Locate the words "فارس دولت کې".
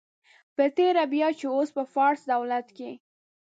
1.93-2.91